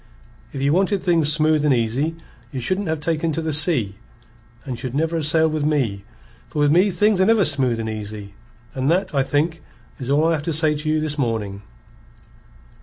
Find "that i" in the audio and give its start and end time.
8.89-9.21